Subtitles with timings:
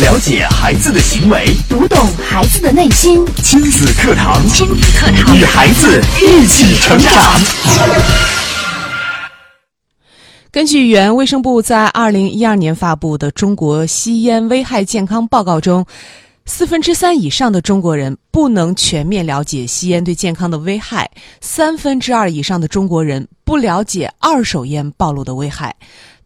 [0.00, 3.26] 了解孩子的行为，读懂孩子的内心。
[3.42, 7.12] 亲子课堂，亲子课堂，与孩子一起成长。
[10.52, 15.84] 根据原卫生部在二零一二年发布的《中国吸烟危害健康报告》中，
[16.46, 25.74] 四分之三以上的中国人不能全面了解吸烟对健康的危害，三分之二以上的中国人不了解二手烟暴露的危害。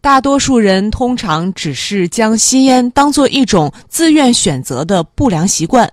[0.03, 5.91] 大多数人通常只是将吸烟当做一种自愿选择的不良习惯。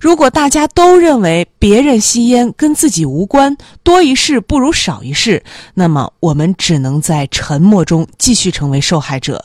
[0.00, 5.42] 如果大家都认为别人吸烟跟自己无关，多一事不如少一事，
[5.74, 9.44] 那么我们只能在沉默中继续成为受害者。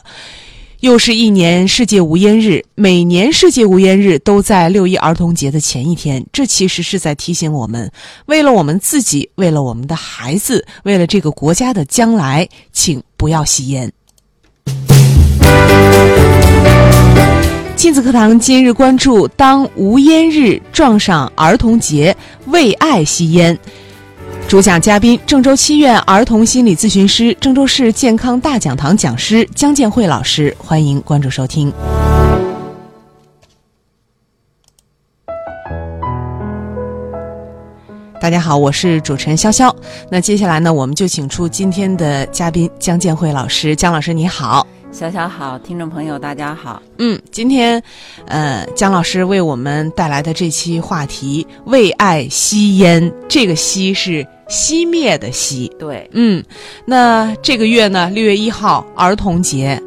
[0.80, 7.90] 又是一年世界无烟日，每年世界无烟日都在六一儿童节的前一天，这其实是在提醒我们：
[8.26, 13.90] 为了我们自己，为了我们的孩子，为了这个国家的将来，请不要吸烟。
[17.76, 23.56] 亲子课堂今日关注：当无烟日撞上儿童节，为爱吸烟。
[24.48, 30.56] 主讲嘉宾：郑州七院儿童心理咨询师、郑州市健康大讲堂讲师姜建慧老师。
[30.58, 31.72] 欢迎关注收听。
[38.18, 39.72] 大家好，我是主持人潇潇。
[40.10, 43.76] 那接下来呢，我们就请出今天的嘉宾姜建慧老师。
[43.76, 44.66] 姜老师，你好。
[44.96, 46.80] 小小好，听众朋友大家好。
[46.96, 47.82] 嗯，今天，
[48.28, 55.68] 呃，姜老师为我们带来的这期话题“为爱吸烟”，这个“吸”是熄灭的“熄”。
[55.76, 56.42] 对，嗯，
[56.86, 59.78] 那这个月呢，六月一号儿童节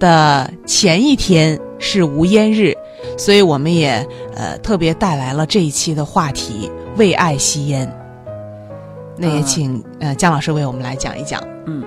[0.00, 2.74] 的前一天是无烟日，
[3.16, 7.88] 所以我们也呃特别带来了这一期的话题“为爱吸烟”。
[9.16, 11.40] 那也请呃姜老师为我们来讲一讲。
[11.64, 11.84] 嗯，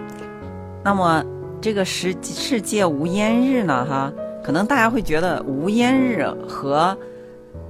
[0.85, 1.21] 那么。
[1.61, 4.11] 这个世世界无烟日呢，哈，
[4.43, 6.97] 可能大家会觉得无烟日和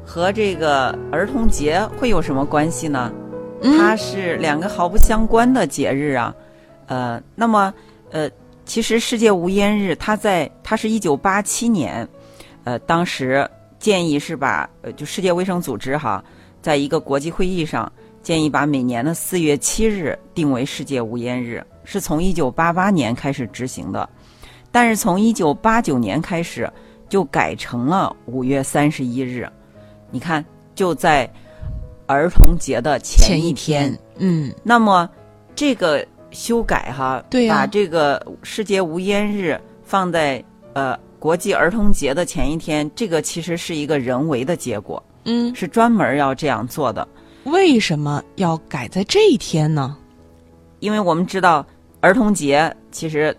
[0.06, 3.12] 和这个儿童节会有什么关系呢？
[3.62, 6.34] 它是两个毫不相关的节日啊。
[6.88, 7.74] 呃，那么
[8.12, 8.30] 呃，
[8.66, 12.08] 其实世界无烟日，它在它是一九八七年，
[12.64, 16.24] 呃，当时建议是把呃，就世界卫生组织哈，
[16.62, 17.92] 在一个国际会议上
[18.24, 21.62] 建议把每年的四月七日定为世界无烟日。
[21.84, 24.08] 是从一九八八年开始执行的，
[24.72, 26.72] 但是从一九八九年开始
[27.10, 29.50] 就改成了五月三十一日。
[30.10, 30.44] 你看，
[30.76, 31.30] 就在
[32.06, 33.98] 儿童节的前一天。
[34.18, 35.10] 嗯，那么
[35.56, 40.44] 这个修改哈，对把这个世界无烟日放在
[40.74, 45.02] 呃国际儿童节的前一天，这个其实是一个人为的结果。
[45.26, 47.08] 嗯，是专门要这样做的。
[47.44, 49.98] 为什么要改在这一天呢？
[50.82, 51.66] 因为我们知道。
[52.04, 53.32] 儿童节其实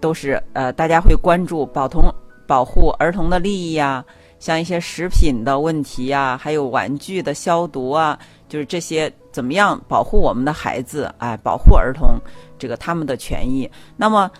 [0.00, 2.04] 都是呃，大家会关注保童
[2.46, 4.04] 保护儿童的利益呀，
[4.38, 8.16] 像一些食品的问题呀，还有玩具的消毒啊，
[8.48, 12.10] 就是这些怎么样保护我们的孩子，哎，保护儿童
[12.56, 13.68] 这个他们的权益。
[13.96, 14.30] 那么，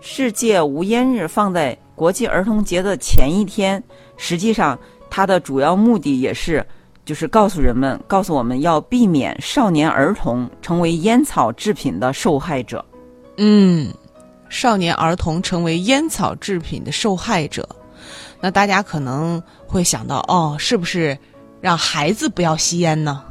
[0.00, 3.80] 世界无烟日放在国际儿童节的前一天，
[4.16, 4.76] 实际上
[5.08, 6.66] 它的主要目的也是
[7.04, 12.84] 就是告诉人们，告诉我们要避免少年儿童成为烟草制品的受害者。
[13.38, 13.92] 嗯，
[14.48, 17.68] 少年儿童成为烟草制品的受害者，
[18.40, 21.16] 那大家可能会想到，哦，是不是
[21.60, 23.22] 让孩子不要吸烟呢？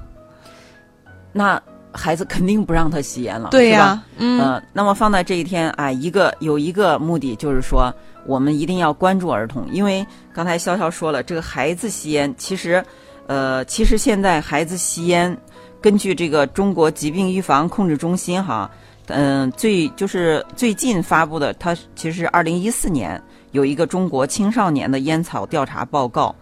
[1.31, 1.61] 那
[1.93, 4.61] 孩子肯定不让他吸烟了，对呀，嗯。
[4.73, 7.93] 那么放在这一天啊，一个有一个目的就是说，
[8.25, 12.83] 我们一定要关注儿童，因为刚才潇潇说了，这个孩子吸烟，其实，
[13.31, 15.37] 呃，其实现在孩子吸烟，
[15.79, 18.69] 根据这个中国疾病预防控制中心哈。
[19.07, 23.21] 嗯，最就是最近发布的，它其实是二零一四年
[23.51, 26.35] 有一个中国青少年的烟草调查报告，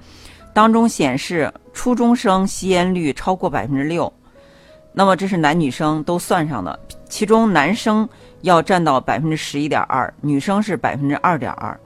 [0.52, 4.12] 当中显示初中生吸烟率超过百分之六，
[4.92, 8.10] 那么这是男女生都算上的，其中男生
[8.42, 11.80] 要占到百分之十一点二，女生是百分之二点二，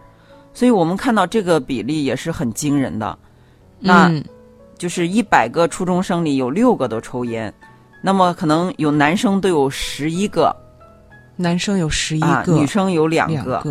[0.53, 3.17] 所以我们看到这个比例也是很惊人的，
[3.79, 4.09] 那
[4.84, 7.52] 就是一百个初中生里有六个都抽烟，
[8.02, 10.53] 那么可能有男生都有十一个。
[11.38, 13.64] 男生有十一个，女生有两个。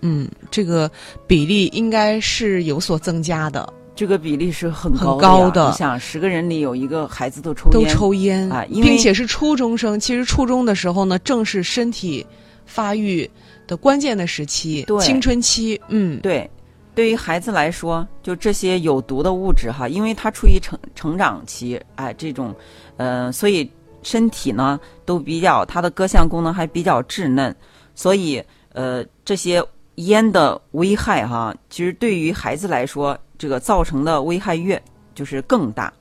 [0.00, 0.90] 嗯，这个
[1.26, 3.70] 比例应该是有所增加的。
[3.94, 5.68] 这个比例是很高的。
[5.68, 10.00] 你想，十个人里有一个孩子都抽烟都抽烟啊，并且是初中生。
[10.00, 12.26] 其实初中的时候呢，正是身体
[12.64, 13.30] 发育
[13.66, 15.78] 的关键的时期，青春期。
[15.90, 16.50] 嗯，对。
[16.94, 22.54] 对于孩子来说，就这些有毒的物质哈，因为他处于成成长期，哎，这种，
[22.96, 23.70] 呃，所以。
[24.02, 27.54] 身体呢都比较，它的各项功能还比较稚嫩，
[27.94, 28.42] 所以
[28.72, 29.62] 呃这些
[29.96, 34.82] 烟的危害哈，其实对于孩子来说，这个造成的危害越
[35.14, 35.92] 就是更大。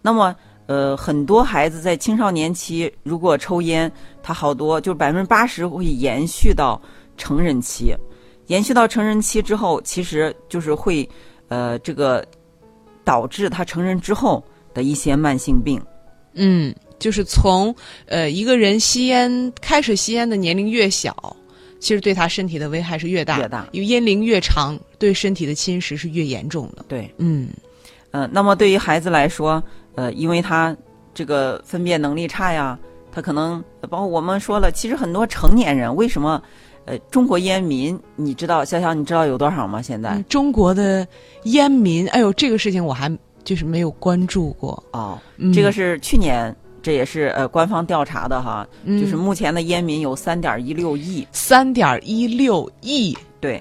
[0.00, 0.34] 那么，
[0.64, 3.92] 呃，很多孩子在青少年期如果抽烟，
[4.22, 6.80] 他好多就百分之八十会延续到
[7.18, 7.94] 成人期，
[8.46, 11.08] 延续到成人期之后，其实就是会
[11.48, 12.24] 呃这个
[13.04, 14.42] 导致他成人之后
[14.74, 15.80] 的一些慢性病。
[16.34, 17.74] 嗯，就是从
[18.06, 21.36] 呃一个人吸烟开始吸烟的年龄越小，
[21.80, 26.84] 其实对他身体的危害是越大，越大因为烟龄越长，对身体的侵蚀是越严重的。
[26.88, 27.48] 对，嗯
[28.10, 29.62] 呃，那么对于孩子来说，
[29.94, 30.76] 呃，因为他
[31.14, 32.78] 这个分辨能力差呀，
[33.10, 36.42] 他可能包括我们说了，其实很多成年人为什么，
[36.86, 39.82] 呃，中国烟民，你知道，潇潇，你知道有多少吗？
[39.82, 40.10] 现在？
[40.10, 41.06] 嗯，中国的
[41.42, 43.10] 烟民，哎呦，这个事情我还
[43.44, 44.82] 就是没有关注过。
[44.92, 53.60] 哦，嗯这个是去年，这也是呃官方调查的哈，嗯就是目前的烟民有三点一六亿，三点一六亿，对，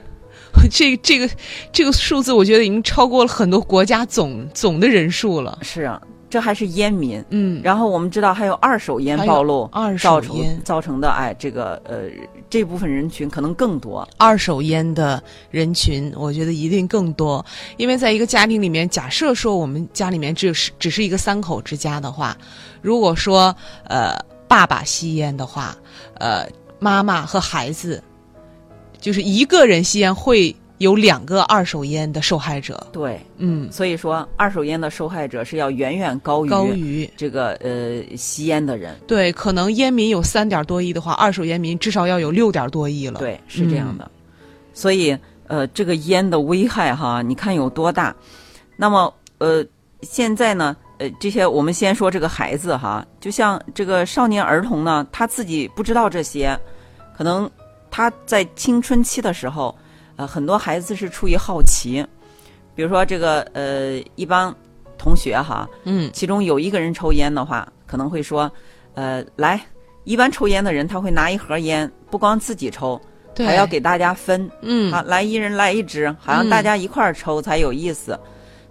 [0.69, 1.27] 这 这个
[1.72, 5.57] 这个数字，我觉得已经超过了很多国家总总的人数了。
[5.63, 6.00] 是啊，
[6.35, 7.23] 这还是烟民。
[7.29, 12.09] 嗯，然后我们知道还有二手烟暴露二手烟成造成的哎，这个呃
[12.49, 14.05] 这部分人群可能更多。
[14.17, 17.45] 二手烟的人群，我觉得一定更多，
[17.77, 22.38] 因为在一个家庭里面，假设说我们家里面只是只是一个三口之家的话，
[22.81, 23.55] 如果说
[23.85, 25.73] 呃爸爸吸烟的话，
[26.15, 26.45] 呃
[26.79, 28.03] 妈妈和孩子，
[28.99, 38.94] 就是一个人吸烟会有两个二手烟的受害者，对，嗯，所以说二手烟的受害者是要远远高于高于这个呃吸烟的人。
[39.07, 44.10] 对，可能烟民有三点多亿的话，二手烟民至少要有六点多亿了。，对，是这样的。
[44.74, 45.18] 所以
[45.48, 48.13] 呃，这个烟的危害哈，你看有多大？
[48.75, 49.66] 那么呃，
[50.01, 56.60] 现在呢，呃，这些我们先说这个孩子哈，就像这个少年儿童呢，他自己不知道这些，
[57.18, 57.50] 可能
[57.89, 59.74] 他在青春期的时候，
[60.15, 62.06] 呃，很多孩子是出于好奇，
[62.73, 64.56] 比如说这个呃，一帮
[64.97, 68.51] 同学哈，嗯，其中有一个人抽烟的话，可能会说，
[68.94, 69.59] 呃，来，
[70.03, 73.00] 一般抽烟的人他会拿一盒烟，不光自己抽，
[73.33, 74.91] 对，还要给大家分，嗯。
[74.94, 76.50] 啊，来一人来一支，好像嗯。
[76.50, 78.17] 大家一块儿抽才有意思。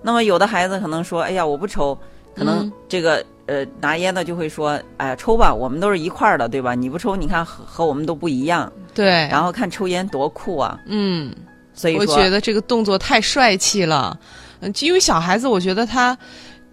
[0.02, 1.96] 那么有的孩子可能说，哎呀，我不抽，
[2.34, 2.72] 可能嗯。
[2.88, 6.74] 这个、呃拿烟的就会说，哎呀，抽吧，我们都是一块儿的，对吧？
[6.74, 10.78] 你不抽，你看和和我们都不一样，对，然后看抽烟多酷啊！
[10.86, 11.32] 嗯。
[11.76, 14.16] 所以说，我觉得这个动作太帅气了，
[14.60, 16.16] 嗯，因为小孩子，我觉得他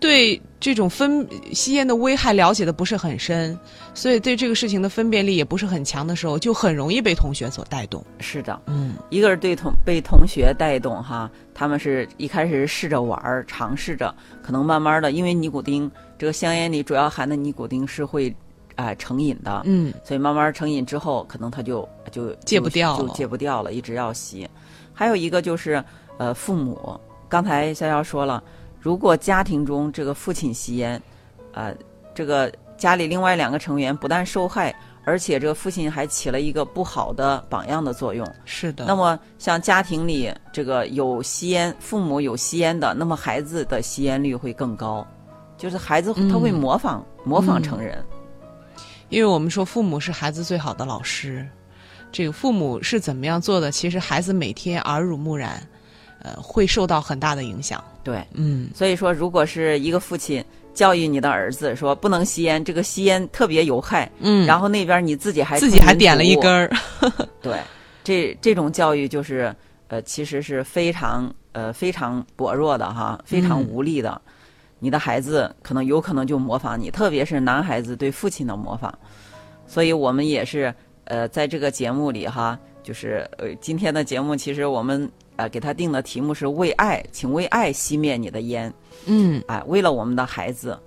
[0.01, 3.57] 对这种分吸烟的危害了解的不是很深，
[3.93, 8.03] 所以对这个事情的分辨力也不是很强的时候，就很容易被同学所带动。
[8.19, 8.95] 是的，嗯。
[9.11, 18.35] 一个是对同被同学带动哈，他们是一开始试着玩儿，尝试着，可能慢慢的，因为尼古丁这个香烟里主要含的尼古丁是会
[18.75, 19.93] 啊、成瘾的，嗯。
[20.03, 24.49] 所以慢慢成瘾之后，可能他就就戒不掉就戒不掉了，一直要吸。
[24.93, 25.83] 还有一个就是
[26.17, 26.99] 呃，父母，
[27.29, 28.43] 刚才逍遥说了，
[28.81, 30.99] 如果家庭中这个父亲吸烟，
[31.53, 31.73] 呃，
[32.15, 34.75] 这个家里另外两个成员不但受害，
[35.05, 38.27] 而且这个父亲还起了一个不好的榜样的作用。
[38.43, 38.85] 是的。
[38.85, 45.05] 那么像家庭里这个有吸烟，父母有吸烟的，那么孩子的吸烟率会更高，
[45.57, 48.03] 就是孩子他会嗯模仿、模仿成人。
[49.09, 51.47] 因为我们说父母是孩子最好的老师，
[52.11, 55.61] 这个父母是怎么样做的，其实孩子每天耳濡目染，
[56.23, 57.83] 呃，会受到很大的影响。
[58.03, 58.69] 对，嗯。
[58.73, 66.71] 所以说，如果是一个父亲教育你的儿子说不能吸烟，这个吸烟特别有害，嗯，然后那边你自己还自己还点了一根儿，
[67.41, 67.59] 对，
[68.03, 69.53] 这这种教育就是
[69.87, 74.21] 呃，其实是非常呃非常薄弱的哈，非常嗯无力的。
[74.79, 78.91] 你的孩子可能有可能就模仿你，特别是男孩子对父亲的模仿。
[79.67, 80.73] 所以我们也是
[81.03, 88.73] 呃，在这个节目里哈，就是呃，今天的节目其实我们呃给他定的题目是为爱，请为爱熄灭你的烟，
[89.05, 90.79] 嗯，啊，为了我们的孩子。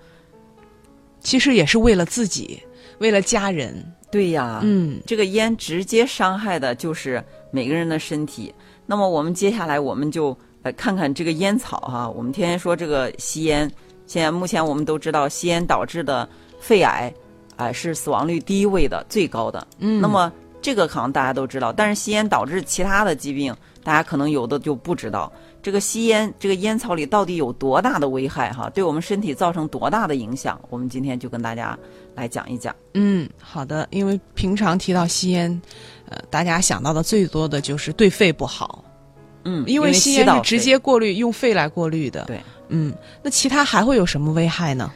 [1.21, 2.63] 其实也是为了自己，
[2.99, 3.83] 为了家人。
[4.11, 8.55] 对呀，嗯这个烟直接伤害的就是每个人的身体。
[8.87, 13.69] 那么我们接下来我们就来看看这个烟草哈、我们天天说这个吸烟，
[14.07, 16.29] 现在目前我们都知道吸烟导致的
[16.61, 17.13] 肺癌，
[17.57, 19.67] 啊、是死亡率第一位的，最高的。
[19.79, 25.31] 嗯，那么这个可能大家都知道，但是吸烟导致其他的疾病，大家可能有的就不知道。
[25.63, 28.69] 这个吸烟，这个烟草里到底有多大的危害哈？
[28.71, 30.61] 对我们身体造成多大的影响？
[30.69, 31.79] 我们今天就跟大家
[32.15, 32.75] 来讲一讲。
[32.95, 35.63] 嗯，好的，因为平常提到吸烟，
[36.07, 38.85] 呃，大家想到的最多的就是对肺不好，
[39.45, 42.25] 嗯，因为吸烟是直接过滤，用肺来过滤的。
[42.25, 42.39] 对，
[42.69, 44.93] 嗯，那其他还会有什么危害呢？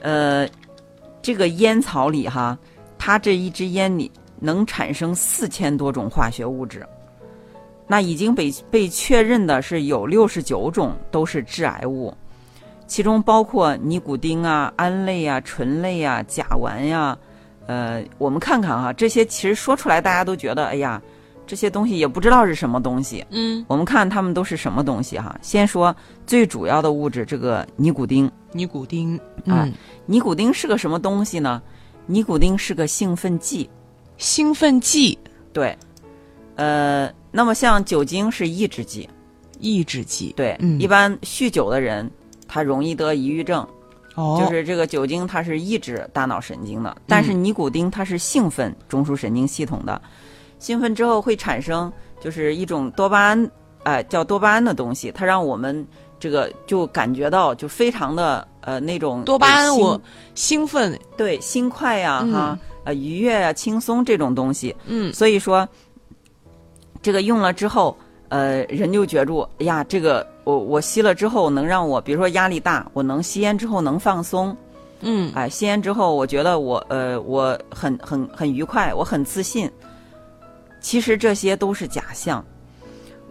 [0.00, 0.48] 呃，
[1.22, 2.58] 这个烟草里哈，
[2.98, 4.10] 它这一支烟里
[4.40, 6.84] 能产生四千多种化学物质。
[7.92, 12.10] 那已经被被确认的是有六十九种都是致癌物，
[12.86, 17.14] 其中包括尼古丁啊、胺类啊、醇类啊、甲烷呀、
[17.66, 21.02] 呃，我们看看哈，这些其实说出来大家都觉得，哎呀，
[21.46, 23.22] 这些东西也不知道是什么东西。
[23.28, 25.38] 嗯，我们看它们都是什么东西哈？
[25.42, 25.94] 先说
[26.26, 28.24] 最主要的物质，这个尼古丁。
[28.52, 29.72] 尼古丁，哎嗯，
[30.06, 31.60] 尼古丁是个什么东西呢？
[32.06, 33.68] 尼古丁是个兴奋剂，
[34.16, 35.18] 兴奋剂、
[35.52, 35.76] 对。
[36.56, 39.08] 呃，那么像酒精是抑制剂，
[39.58, 40.78] 抑制剂，对，嗯。
[40.78, 42.08] 一般酗酒的人
[42.46, 43.66] 他容易得抑郁症，
[44.14, 50.00] 哦，就是这个酒精它是抑制大脑神经的，但是尼古丁它是兴奋中枢神经系统的，
[50.58, 53.50] 兴奋之后会产生就是一种多巴胺，
[53.84, 55.86] 哎、叫多巴胺的东西，它让我们
[56.20, 60.00] 这个就感觉到就非常的呃那种多巴胺我
[60.34, 62.32] 兴奋，对心快呀、嗯。
[62.32, 65.12] 哈呃愉悦呀、轻松这种东西，嗯。
[65.14, 65.68] 所以说
[67.02, 67.96] 这个用了之后，
[68.28, 74.56] 呃，人就觉住，哎呀，这个我我吸了之后能让我，比如说压力大，我能吸烟之后能放松，
[75.00, 79.70] 嗯哎，吸烟之后我觉得我呃我很很很愉快，我很自信。
[80.80, 82.44] 其实这些都是假象。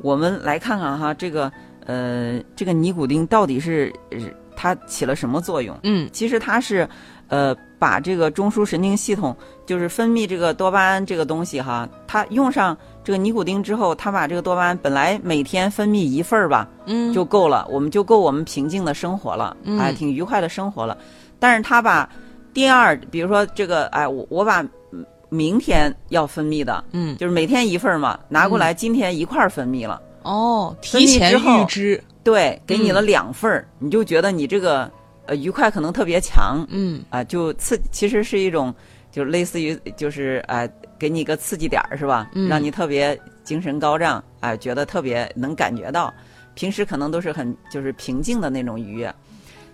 [0.02, 1.52] 我们来看看哈，这个
[1.86, 4.20] 呃这个尼古丁到底是呃
[4.56, 5.78] 它起了什么作用？
[5.84, 6.88] 嗯其实它是，
[7.28, 9.36] 呃，把这个中枢神经系统，
[9.66, 20.98] 就是分泌这个多巴胺这个东西哈，它用上这个尼古丁之后，他把这个多巴胺本来每天分泌一份儿吧嗯，就够了，我们就够我们平静的生活了，嗯哎，挺愉快的生活了。
[21.40, 22.08] 但是他把
[22.54, 30.00] 第二，比如说这个，哎，我我把嗯明天要分泌的，嗯就是每天一份儿嘛，拿过来今天一块儿分泌了。
[30.24, 34.88] 哦，提前预知，对，给你嗯了两份儿，你就觉得你这个
[35.26, 38.72] 呃愉快可能特别强，嗯啊，就刺，其实是一种，
[39.12, 42.30] 就类似于就是啊、给你一个刺激点儿是吧？
[42.34, 42.48] 嗯。
[42.48, 46.14] 让你特别精神高涨，啊、觉得特别能感觉到，
[46.54, 49.14] 平时可能都是很就是平静的那种愉悦，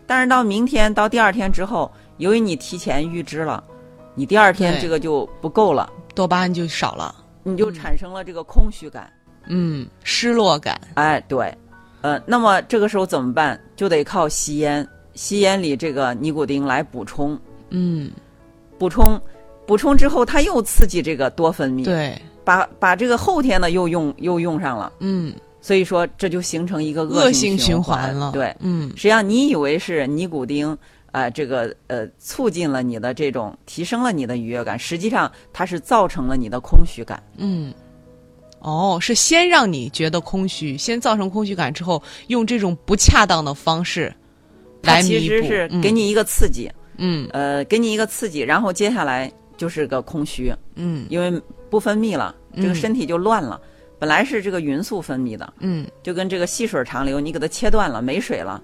[0.05, 3.63] 但是到明天到第二天之后，由于你提前预知了，
[4.15, 7.13] 你第二天这个就不够了，多巴胺就少了，
[7.43, 9.11] 你就产生了这个空虚感。
[9.49, 11.55] 嗯，失落感，哎，对，
[12.01, 13.59] 呃，那么这个时候怎么办？
[13.75, 17.39] 就得靠吸烟，吸烟里这个尼古丁来补充，
[17.69, 18.11] 嗯，
[18.77, 19.19] 补充，
[19.65, 27.99] 补充之后，它又刺激这个多分泌，，对，把把这个后天的又用又用上了，嗯，所以说这就形成一个恶性性循环。
[27.99, 28.89] 环了，对，嗯。
[28.95, 30.77] 实际上你以为是尼古丁。
[31.13, 37.23] 啊、这个呃，促进了你的这种，提升了你的愉悦感，实际上它是造成了你的空虚感。
[37.37, 37.73] 嗯。
[38.59, 44.13] 哦，是先让你觉得空虚，先造成空虚感之后，用这种不恰当的方式
[44.83, 45.19] 来弥补。
[45.21, 45.81] 其实是嗯。
[45.81, 46.86] 给你一个刺激，嗯
[47.31, 53.59] 呃，给你一个刺激，然后接下来就是个空虚，嗯因为不分泌了，这个嗯身体就乱了。
[53.99, 58.61] 本来是这个匀速分泌的，嗯，就跟这个细水长流，你给它切断了，没水了。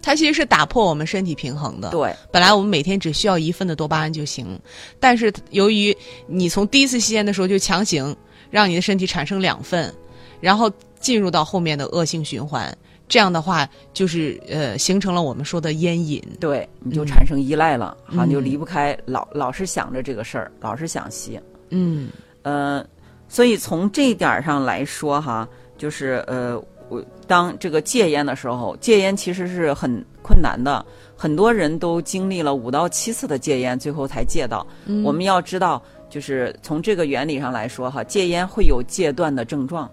[0.00, 1.90] 它其实是打破我们身体平衡的。
[1.90, 4.58] 对，本来我们每天只需要一份的多巴胺就行，
[4.98, 5.96] 但是由于
[6.26, 8.16] 你从第一次吸烟的时候就强行
[8.50, 9.94] 让你的身体产生两份，
[10.40, 12.76] 然后进入到后面的恶性循环，
[13.08, 16.22] 这样的话就是呃形成了我们说的烟瘾。
[16.40, 21.38] 对，你就嗯产生依赖了，好像就嗯离不开，老老是想着这个事儿，老是想吸。
[21.68, 22.08] 嗯
[22.42, 22.84] 呃，
[23.28, 30.84] 所以从这一点儿上来说哈，就是呃，我当这个戒烟的时候，戒烟其实是很困难的，
[31.16, 34.66] 很多人都经历了五到七次的戒烟，最后才戒到。
[34.86, 39.90] 嗯我们要知道，就是从这个原理上来说哈，戒烟会有戒断的症状，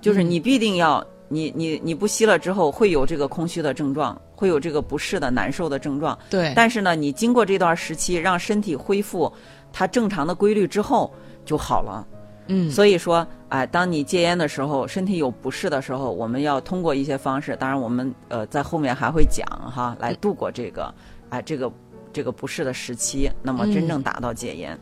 [0.00, 1.04] 就是你必定要。
[1.32, 6.18] 你你你不吸了之后，会有这个空虚的症状，会有这个不适的、难受的症状。
[6.28, 9.32] 对，但是呢，你经过这段时期，让身体恢复
[9.72, 11.10] 它正常的规律之后
[11.44, 12.06] 就好了。
[12.52, 20.92] 嗯所以说，哎，当你戒烟的时候，身体有不适的时候，我们要通过一些方式，当然我们呃在后面还会讲哈，来度过这个
[21.28, 21.72] 哎这个
[22.12, 24.76] 这个不适的时期，那么真正达到戒烟。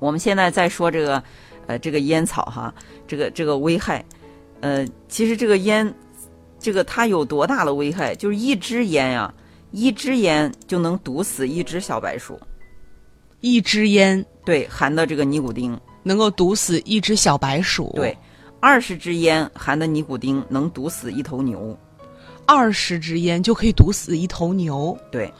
[0.00, 1.22] 我们现在在说这个
[1.68, 2.74] 呃这个烟草哈，
[3.06, 4.04] 这个这个危害，
[4.60, 5.94] 呃，其实这个烟，
[6.58, 8.14] 这个它有多大的危害？
[8.14, 9.32] 就是一支烟呀、
[9.70, 12.38] 一支烟就能毒死一只小白鼠，
[13.40, 15.78] 一支烟对，含的这个尼古丁。
[16.04, 17.92] 能够毒死一只小白鼠。
[17.94, 18.16] 对，，
[18.60, 21.76] 二十支烟含的尼古丁能毒死一头牛。
[22.46, 24.96] 二十支烟就可以毒死一头牛。
[25.12, 25.30] 对，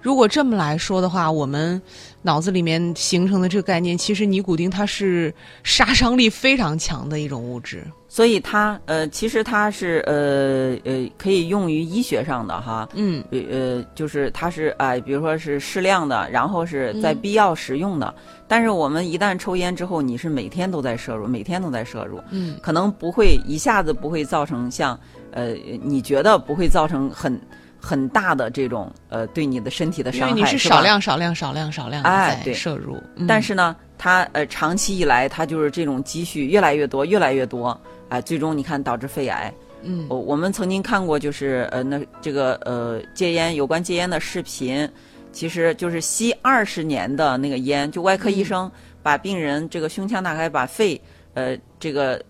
[0.00, 1.80] 如果这么来说的话，我们
[2.20, 7.84] 脑子里面形成的这个概念，其实尼古丁它是杀伤力非常强的一种物质。
[8.12, 13.24] 所以它呃，其实它是呃呃可以用于医学上的哈，嗯。
[13.30, 18.14] 呃呃，就是它是啊、比如说是适量的，然后是在必要时用的。
[18.46, 22.54] 但是我们一旦抽烟之后，你是每天都在摄入，每天都在摄入，嗯。
[22.60, 24.98] 可能不会一下子不会造成像
[25.30, 27.40] 呃，你觉得不会造成很
[27.82, 32.54] 很大的这种呃对你的身体的伤害，因为你是少量少量少量少量的在哎对。
[32.54, 33.26] 摄入，嗯。
[33.26, 39.52] 但是呢，它呃长期以来，它就是这种积蓄越来越多，越来越多，哎、最终你看导致肺癌。
[39.82, 40.06] 嗯。
[40.08, 44.88] 我我们曾经看过，就是呃那这个呃戒烟有关戒烟的视频，
[45.32, 48.70] 其实就是吸二十年的那个烟，就外科医生
[49.02, 51.00] 把病人这个胸腔打开，把肺
[51.34, 52.22] 呃这个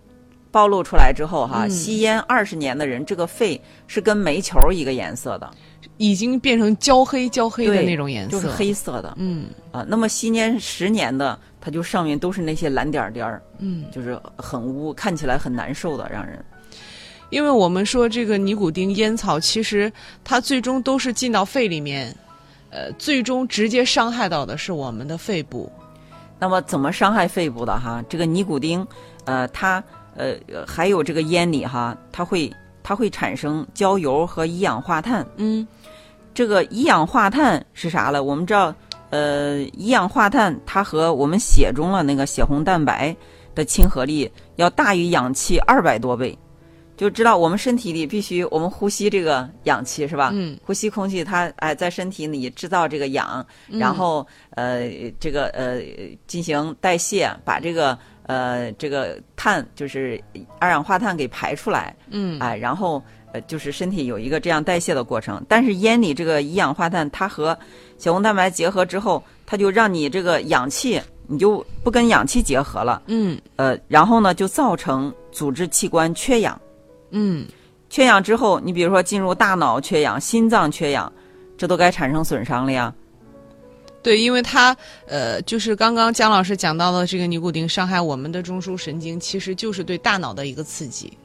[0.53, 5.51] 暴露出来之后哈，嗯吸烟二十年的人，这个肺是跟煤球一个颜色的，
[5.97, 9.15] 已经变成焦黑焦黑的那种颜色，就是黑色的。
[9.17, 13.87] 嗯啊，那么吸烟十年的，它就上面都是那些蓝点儿点儿，嗯。
[13.91, 16.45] 就是很污，看起来很难受的，让人。
[17.31, 19.91] 因为我们说这个尼古丁烟草，其实
[20.23, 22.15] 它最终都是进到肺里面，
[22.69, 25.73] 呃，最终直接伤害到的是我们的肺部。
[26.39, 28.05] 那么怎么伤害肺部的哈？
[28.07, 28.87] 这个尼古丁，
[29.25, 29.83] 呃，它
[30.17, 32.53] 呃呃还有这个烟里哈，它会
[32.83, 35.27] 它会产生焦油和一氧化碳。
[35.37, 35.67] 嗯
[36.35, 38.23] 这个一氧化碳是啥了？
[38.23, 38.75] 我们知道，
[39.11, 43.15] 呃，一氧化碳它和我们血中了那个血红蛋白
[43.55, 46.39] 的亲和力要大于氧气二百多倍，
[46.97, 50.31] 就知道我们身体里必须我们呼吸这个氧气是吧？
[50.33, 54.89] 嗯呼吸空气它哎在身体里制造这个氧，然后呃
[55.21, 55.83] 这个呃
[56.27, 60.23] 进行代谢，把这个呃这个碳就是
[60.59, 63.03] 二氧化碳给排出来，嗯哎，然后
[63.33, 65.45] 呃，就是身体有一个这样代谢的过程。
[65.49, 67.59] 但是烟里这个一氧化碳，它和
[67.99, 76.61] 血红蛋白结合之后，它就让你这个氧气，你就不跟氧气结合了，嗯呃，然后呢，就造成组织器官缺氧。
[77.11, 77.47] 嗯，
[77.91, 81.13] 缺氧之后，你比如说进入大脑缺氧、心脏缺氧，
[81.57, 82.93] 这都该产生损伤了呀。
[84.03, 91.17] 对，因为它呃，就是刚刚姜老师讲到的这个尼古丁伤害我们的中枢神经，其实就是对大脑的一个刺激。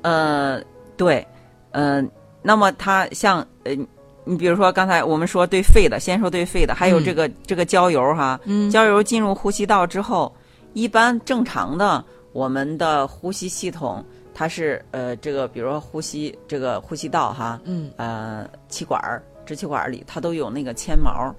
[0.00, 0.60] 呃，
[0.96, 1.26] 对，
[1.70, 2.02] 呃，
[2.42, 3.76] 那么它像呃，
[4.24, 10.34] 你比如说刚才我们说对肺的，先说对肺的，还有这个、这个焦油哈，嗯焦油进入呼吸道之后，
[10.72, 19.22] 一般正常的我们的呼吸系统，它是呃这个比如说呼吸这个呼吸道哈，嗯呃气管儿、
[19.52, 21.34] 支气管儿里它都有那个纤毛。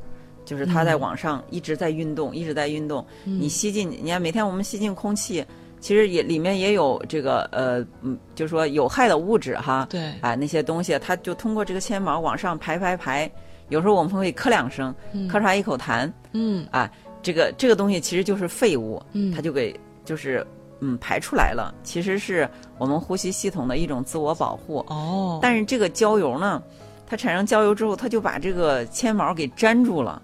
[0.45, 3.05] 就是它在往上一直在运动，一直在运动。
[3.23, 5.41] 你吸进，你看每天我们吸进空气，
[5.79, 9.87] 其实也里面也有这个呃嗯，就是说有害的物质哈。
[9.89, 13.31] 对啊，那些东西它就通过这个纤毛往上排排排，
[13.69, 14.93] 有时候我们会咳两声，
[15.29, 19.73] 咳出来一口痰嗯啊，这个这个东西其实就是废物，嗯它就给
[20.03, 20.45] 就是
[20.81, 24.79] 嗯排出来了，其实是我们呼吸系统的一种自我保护。
[24.89, 26.61] 哦，但是这个焦油呢，
[27.05, 30.21] 它产生焦油之后，它就把这个纤毛给粘住了，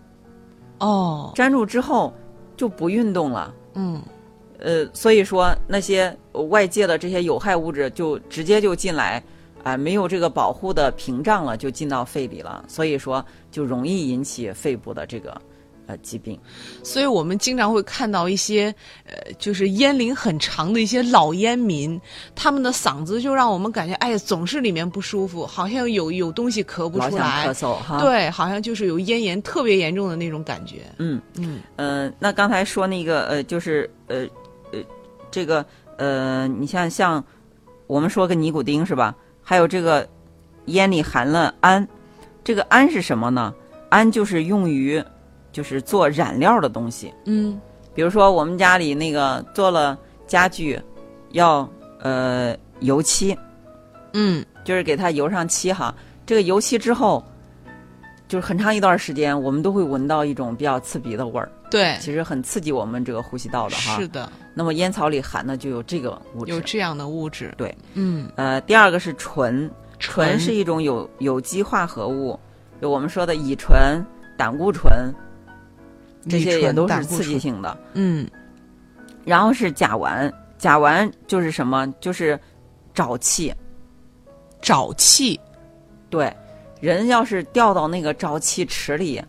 [0.80, 1.32] 哦。
[1.36, 2.14] 粘住之后
[2.56, 3.54] 就不运动了。
[3.76, 4.02] 嗯。
[4.62, 6.14] 呃，所以说那些
[6.50, 9.24] 外界的这些有害物质就直接就进来，
[9.64, 15.42] 啊、没有这个保护的屏障了，就进到肺里了，所以说就容易引起肺部的这个
[15.90, 16.40] 呃疾病。
[16.84, 18.74] 所以我们经常会看到一些，
[19.06, 22.00] 呃，就是烟龄很长的一些老烟民，
[22.36, 30.84] 他们的嗓子就让我们感觉，哎呀，总是里面不舒服，好像有有东西咳不出来咳，嗽哈。，对，好像就是有咽炎特别严重的那种感觉。
[31.00, 34.28] 嗯嗯呃，那刚才说那个呃，就是呃
[34.72, 34.80] 呃，
[35.32, 35.66] 这个
[35.98, 37.24] 呃，你像像
[37.88, 39.16] 我们说个尼古丁是吧？
[39.42, 40.08] 还有这个
[40.66, 41.88] 烟里含了氨，
[42.44, 43.52] 这个氨是什么呢？
[43.90, 45.04] 氨就是用于
[45.52, 47.14] 就是做染料的东西。
[47.26, 47.60] 嗯
[47.96, 50.80] 比如说我们家里那个做了家具，
[51.32, 53.38] 要呃油漆，
[54.14, 55.94] 嗯就是给它油上漆哈。
[56.26, 57.22] 这个油漆之后，
[58.28, 63.98] 就是很长一段时间，我们都会闻到一种比较刺鼻的味儿，对，其实很刺激我们这个呼吸道的哈。
[63.98, 66.52] 是的，那么烟草里含的就有这个物质。
[66.52, 67.54] 有这样的物质。
[67.58, 72.40] 对，嗯，呃，第二个是醇，醇醇是一种有有机化合物，
[72.80, 74.02] 就我们说的乙醇、
[74.38, 75.14] 胆固醇，
[76.28, 77.38] 这些也都是刺激。
[77.40, 77.78] 性的。
[77.94, 78.28] 嗯
[79.26, 81.88] 然后是甲烷，甲烷就是什么？
[82.00, 82.40] 就是
[82.96, 83.54] 沼气。
[84.62, 85.40] 沼气
[86.10, 86.34] 对，
[86.82, 89.22] 人要是掉到那个沼气池里，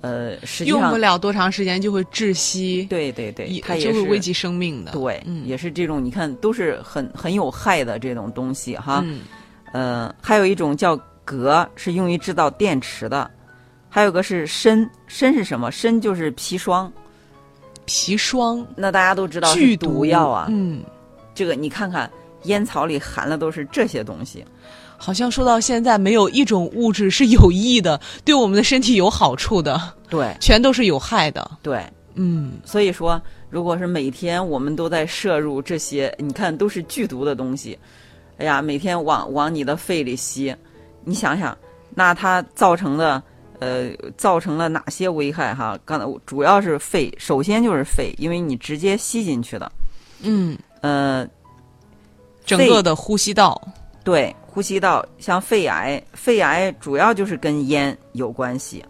[0.00, 4.92] 呃，实际上用不了多长时间就会窒息，对对对，它也是会危及生命的。
[4.92, 9.00] 对，嗯也是这种，你看都是很很有害的这种东西哈。
[9.04, 9.22] 嗯
[9.72, 13.28] 呃，还有一种叫镉，是用于制造电池的。
[13.96, 15.70] 还有个是参，参是什么？
[15.70, 16.92] 参就是砒霜。
[17.86, 20.48] 砒霜那大家都知道是剧毒药啊。
[20.50, 20.84] 嗯，
[21.34, 22.10] 这个你看看，
[22.42, 24.44] 烟草里含的都是这些东西。
[24.98, 29.80] 好像说到现在，没有一种物质是有益的， 对我们的身体有好处的，
[30.10, 31.50] 对全都是有害的。
[31.62, 31.82] 对，
[32.16, 37.78] 嗯，所以说，如果是每天我们都在摄入这些，你看都是剧毒的东西，
[38.36, 40.54] 哎呀，每天往往你的肺里吸，
[41.02, 41.56] 你想想，
[41.94, 43.22] 那它造成的
[43.60, 45.78] 呃造成了哪些危害哈？
[45.84, 49.70] 刚才主要是肺，首先就是肺，因为你直接吸进去的，
[50.20, 51.26] 嗯，呃，
[52.44, 53.60] 整个的呼吸道，
[54.04, 58.84] 对，呼吸道像肺癌，肺癌主要就是跟烟有关系，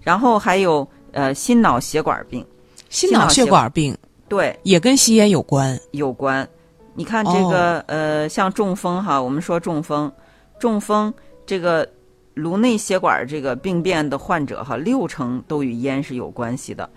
[0.00, 2.44] 然后还有呃心脑血管病，
[2.88, 3.96] 心脑血管病。
[4.28, 5.78] 对，也跟吸烟有关。
[5.90, 6.48] 有关。
[6.94, 10.10] 你看这个、呃，像中风哈，我们说中风，
[10.58, 11.12] 中风
[11.44, 11.86] 这个
[12.34, 16.88] 颅内血管这个病变的患者哈，六成都与烟是有关系的。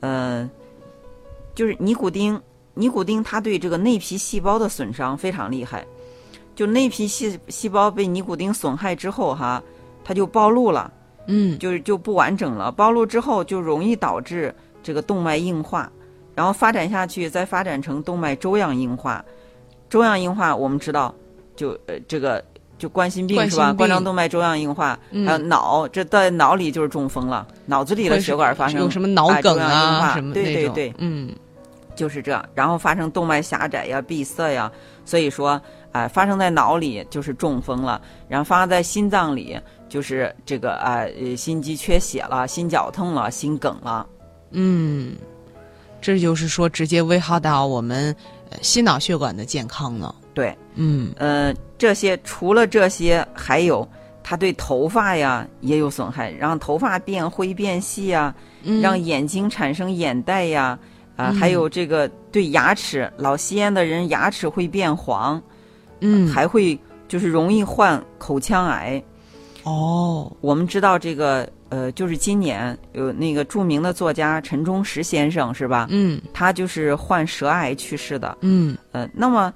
[0.00, 0.48] 呃，
[1.54, 2.40] 就是尼古丁，
[2.74, 5.84] 尼古丁它对这个内皮细胞的损伤非常厉害。
[6.54, 9.62] 就内皮细细胞被尼古丁损害之后哈，
[10.02, 10.90] 它就暴露了，
[11.26, 12.72] 嗯，就是就不完整了。
[12.72, 15.90] 暴露之后就容易导致这个动脉硬化，
[16.34, 19.22] 然后发展下去，再发展成动脉粥样硬化。
[19.90, 21.14] 粥样硬化我们知道，
[21.54, 22.42] 就呃这个
[22.78, 23.72] 就冠心病是吧？
[23.72, 31.34] 冠状动脉粥样硬化，嗯还有脑，这在脑里就是中风了，脑子里的血管发生有什么脑哎梗啊什么，对对对，嗯
[31.94, 34.70] 就是这样，然后发生动脉狭窄呀、闭塞呀，
[35.06, 35.58] 所以说，
[35.92, 39.58] 哎、发生在脑里就是中风了，然后发生在心脏里
[39.88, 44.06] 就是这个啊、呃，心肌缺血了、心绞痛了、心梗了。
[44.50, 45.16] 嗯，
[46.02, 48.14] 这就是说直接危害到我们
[48.50, 50.14] 呃心脑血管的健康了。
[50.36, 51.10] 对，嗯。
[51.16, 53.88] 呃，这些除了这些，还有
[54.22, 60.78] 它对头发呀也有损害，让头发变灰变细呀，嗯，让眼睛产生眼袋呀，
[61.16, 61.34] 啊、嗯。
[61.34, 65.42] 还有这个对牙齿，老吸烟的人牙齿会变黄，
[66.00, 66.28] 嗯。
[66.28, 69.02] 还会就是容易患口腔癌。
[69.62, 70.30] 哦。
[70.42, 75.86] 我们知道这个呃，就是今年有那个著名的作家陈忠实先生是吧？
[75.88, 76.20] 嗯。
[76.34, 78.36] 他就是患舌癌去世的。
[78.42, 78.76] 嗯。
[78.92, 79.50] 呃，那么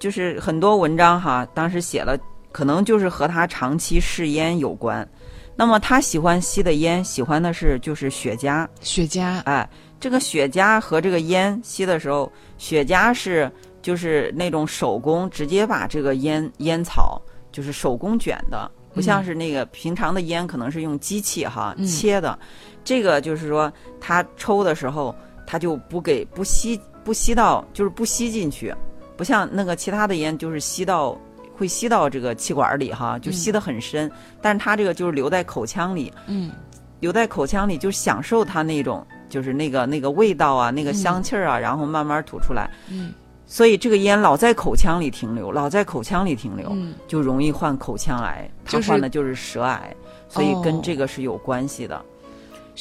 [0.00, 2.18] 就是很多文章哈，当时写了，
[2.50, 5.08] 可能就是和他长期嗜烟有关。
[5.54, 8.66] 那么他喜欢吸的烟，喜欢的是就是雪茄。
[8.80, 9.68] 雪茄哎，
[10.00, 13.50] 这个雪茄和这个烟吸的时候，雪茄是
[13.82, 17.20] 就是那种手工直接把这个烟烟草
[17.52, 22.38] 就是手工卷的，不像是那个平常的烟可能是用机器哈、嗯切的。
[22.82, 25.14] 这个就是说他抽的时候，
[25.46, 28.74] 他就不给不吸不吸到，就是不吸进去，
[29.20, 31.14] 不像那个其他的烟就是吸到。
[31.60, 36.52] 会吸到这个气管里哈，就吸得很深，但是它这个就是留在口腔里，嗯
[37.00, 42.70] 留在口腔里，就享受它那种就是那个那个味道啊，那个香气儿啊，然后慢慢吐出来。
[42.88, 43.12] 嗯
[43.46, 48.50] 所以这个烟老在口腔里停留，老在口腔里停留，嗯就容易患口腔癌。
[48.64, 49.94] 他就是患的就是舌癌，
[50.30, 52.02] 所以哦跟这个是有关系的。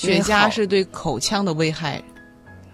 [0.03, 2.01] 因雪茄是对口腔的危害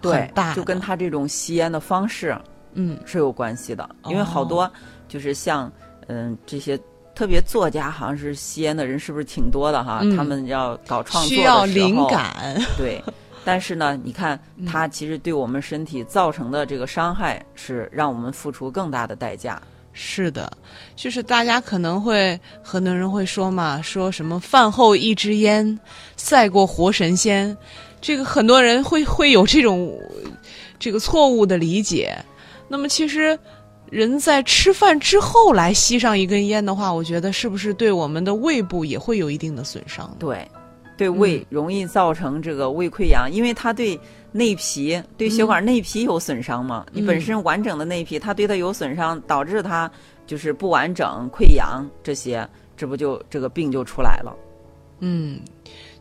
[0.02, 2.38] 对很大，的，就跟他这种吸烟的方式
[2.76, 3.90] 嗯是有关系的。
[4.06, 4.72] 因为哦好多
[5.08, 5.72] 就是像
[6.08, 6.80] 嗯、这些。
[7.16, 10.00] 特别作家好像是吸烟的人，是不是挺多的哈？
[10.04, 12.62] 嗯他们要搞创作需要灵感。
[12.78, 13.02] 对，
[13.46, 19.62] 但是呢，你看嗯它其实对我们身体造成的这个伤害，是让我们付出更大的代价。
[19.94, 20.52] 是的，
[20.98, 25.80] 就是大家可能会很多人会说嘛，说什么饭后一支烟
[26.18, 27.56] 赛过活神仙，
[28.02, 29.98] 这个很多人会会有这种
[30.78, 32.14] 这个错误的理解。
[32.76, 33.40] 那么其实
[33.90, 40.14] 人在吃饭之后来吸上一根烟的话，我觉得是不是对我们的胃部也会有一定的损伤？
[40.20, 40.46] 对，
[40.98, 43.98] 对胃嗯容易造成这个胃溃疡，因为它对
[44.34, 46.86] 内皮、对血管内皮有损伤嘛。
[46.92, 49.90] 你本身完整的内皮，它对它有损伤，导致它
[50.28, 54.36] 就是不完整、溃疡这些，这不就这个病就出来了。
[55.00, 55.40] 嗯，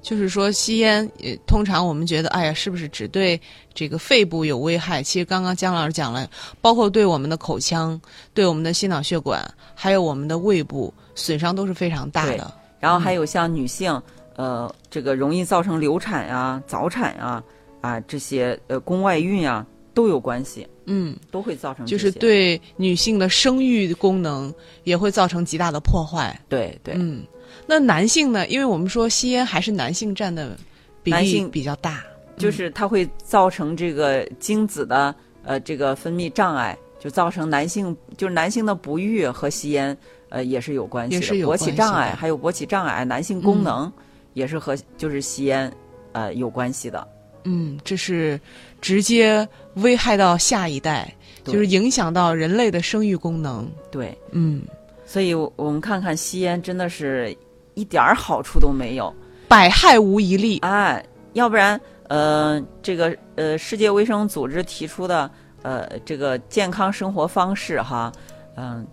[0.04, 3.40] 就是说吸烟，呃，通常我们觉得，哎呀，是不是只对
[3.72, 5.02] 这个肺部有危害？
[5.02, 6.28] 其实刚刚姜老师讲了，
[6.60, 7.98] 包括对我们的口腔、
[8.34, 9.42] 对我们的心脑血管，
[9.74, 12.52] 还有我们的胃部损伤都是非常大的。
[12.78, 13.98] 然后还有像女性，
[14.36, 17.42] 呃，这个容易造成流产啊、早产啊
[17.80, 26.38] 啊这些呃宫外孕啊都有关系，嗯，都会造成就是对女性的生育功能也会造成极大的破坏。
[26.46, 26.94] 对对。
[26.98, 27.24] 嗯，
[27.66, 28.46] 那男性呢？
[28.48, 30.56] 因为我们说吸烟还是男性占的
[31.02, 32.04] 比例男性比较大。
[32.36, 39.96] 就是它会造成这个精子的呃这个分泌障碍，就造成男性就是男性的不育和吸烟
[40.30, 43.90] 呃也是有关系的，也是有勃起障碍，还有勃起障碍，男性功能
[44.32, 45.72] 也是和就是吸烟
[46.10, 47.06] 呃有关系的。
[47.44, 48.40] 嗯，这是
[48.80, 53.70] 直接危害到下一代，就是影响到人类的生育功能。
[53.92, 54.62] 对，嗯，
[55.06, 57.36] 所以我我们看看吸烟真的是
[57.74, 59.12] 一点儿好处都没有。
[59.48, 60.58] 百害无一利。
[60.58, 65.30] 哎，要不然，呃，这个呃，世界卫生组织提出的
[65.62, 68.10] 呃这个健康生活方式哈，
[68.56, 68.86] 嗯、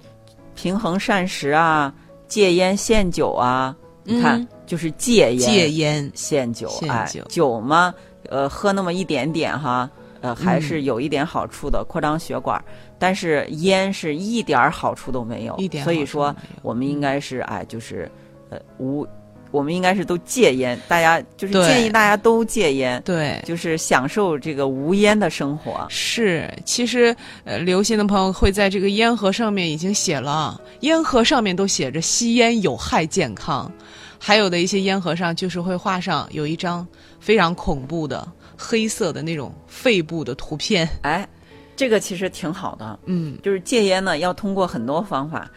[0.56, 1.94] 平衡膳食啊，
[2.28, 7.94] 戒烟限酒啊，你看、嗯就是戒烟戒烟，限酒，哎酒，酒嘛，
[8.30, 9.89] 呃，喝那么一点点哈，
[10.22, 12.63] 呃，还嗯是有一点好处的，扩张血管。
[12.98, 18.10] 但是烟是一点儿好处都没有，所以说我们应该是哎，就是
[18.52, 19.08] 呃无，
[19.50, 23.42] 我们应该是都戒烟，大家就是建议大家都戒烟，对。
[23.46, 25.86] 就是享受这个无烟的生活。
[25.90, 33.72] 是，其实呃，留心的朋友会在这个烟盒上面已经写了，烟盒上面都写着吸烟有害健康，
[34.20, 36.88] 还有的一些烟盒上就是会画上有一张
[37.20, 38.26] 非常恐怖的
[38.58, 40.88] 黑色的那种肺部的图片。
[41.02, 41.28] 哎，
[41.76, 45.50] 这个其实挺好的，嗯就是戒烟呢，要通过很多方法。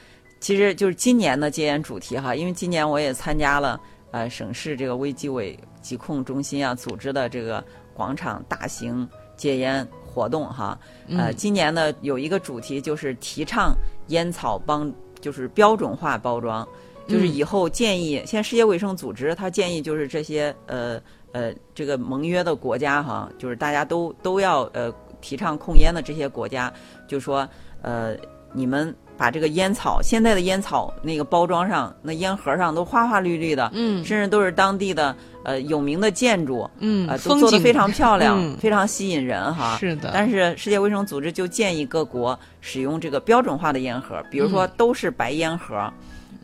[0.44, 3.80] 其实就是今年的戒烟主题哈，因为今年我也参加了
[4.10, 10.78] 呃省市这个卫计委疾控中心啊组织的这个广场大型戒烟活动哈。
[11.08, 13.74] 呃，嗯今年呢有一个主题就是提倡
[14.08, 16.68] 烟草帮，就是标准化包装，
[17.08, 21.00] 就是嗯以后建议，现在世界卫生组织它建议就是这些呃
[21.32, 26.70] 呃这个盟约的国家哈，就是大家都都要呃提倡控烟的这些国家，
[27.08, 27.48] 就说
[27.80, 28.14] 呃
[28.52, 39.76] 你们把这个烟草现在的烟草那个包装上那烟盒上都花花绿绿的，嗯甚至都是当地的呃有名的建筑，嗯呃，都做的非常漂亮，嗯 非常吸引人哈。
[39.78, 45.76] 是的，但是世界卫生组织就建议各国使用这个标准化的烟盒，比如说都是白烟盒，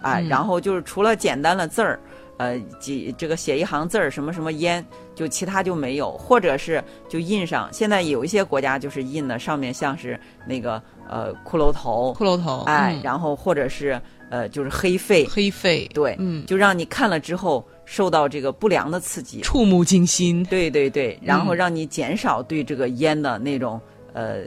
[0.01, 1.99] 啊、嗯然后就是除了简单的字儿，
[2.41, 4.83] 呃，几这个写一行字儿，什么什么烟，
[5.15, 7.69] 就其他就没有，或者是就印上。
[7.71, 14.01] 现在有一些国家就是印的上面像是那个呃骷髅头，骷髅头，哎，嗯然后或者是
[14.31, 20.43] 呃就是黑肺，黑肺，对，嗯，就让你看了之后受到这个不良的刺激，触目惊心。
[20.45, 23.79] 对对对，然后嗯让你减少对这个烟的那种
[24.15, 24.45] 呃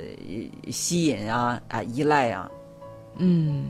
[0.71, 2.49] 吸引啊啊依赖啊。
[3.17, 3.65] 嗯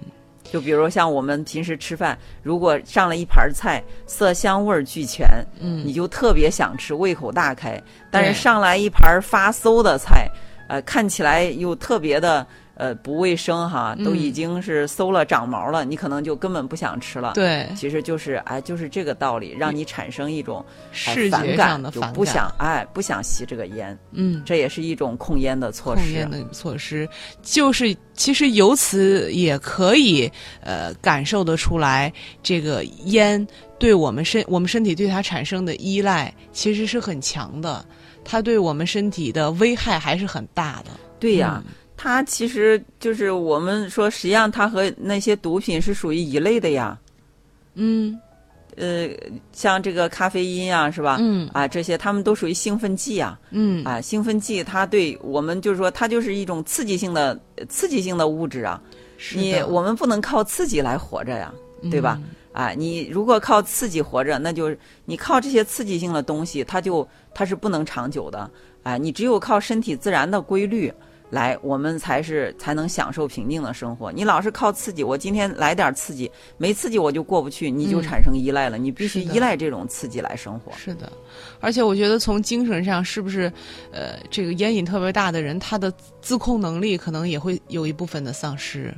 [0.51, 5.27] 就比如像我们平时吃饭，如果上了一盘菜，色香味儿俱全，
[5.59, 7.81] 嗯，你就特别想吃，胃口大开。
[8.11, 10.29] 但是上来一盘发馊的菜，
[10.69, 17.33] 呃，看起来又特别的呃不卫生哈，都嗯已经是馊了长毛了，你可能就根本不想吃了。
[17.33, 26.31] 对，其实就是哎，就是这个道理，让你产生一种哎视觉感上的反感，就不想哎不想吸这个烟，嗯，这也是一种控烟的措施控烟。
[26.31, 27.07] 的措施，
[27.41, 30.31] 就是其实由此也可以
[30.61, 33.45] 呃感受得出来，这个烟
[33.77, 37.85] 对我们身我们身体对它产生的依赖其实是很强的，
[38.23, 40.91] 它对我们身体的危害还是很大的。
[41.19, 46.97] 对呀、嗯它其实就是我们说，实际上它和那些毒品是属于一类的呀。
[47.75, 48.19] 嗯
[48.75, 49.07] 呃，
[49.51, 51.17] 像这个咖啡因啊，是吧？
[51.19, 53.39] 嗯啊，这些它们都属于兴奋剂啊。
[53.51, 58.81] 嗯啊，兴奋剂它对我们就是说，它就是一种刺激性的呃刺激性的物质啊。
[59.17, 61.53] 是的你我们不能靠刺激来活着呀，
[61.91, 62.19] 对吧？
[62.21, 68.49] 嗯啊，你如果靠刺激活着，那就是你靠这些刺激性的东西，它就它是不能长久的。
[68.83, 70.91] 啊，你只有靠身体自然的规律
[71.33, 74.11] 来，我们才是才能享受平静的生活。
[74.11, 78.77] 你老是靠刺激，我今天来点刺激，没刺激我就过不去，你就嗯产生依赖了。
[78.77, 80.71] 你必须依赖这种刺激来生活。
[80.77, 81.11] 是的，
[81.59, 83.51] 而且我觉得从精神上，是不是
[83.91, 85.91] 呃，这个烟瘾特别大的人，他的
[86.21, 88.93] 自控能力可能也会有一部分的丧失，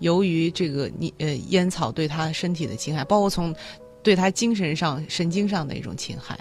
[0.00, 3.54] 由于这个你呃烟草对他身体的侵害，包括从
[4.02, 6.38] 对他精神上、神经上的一种侵害。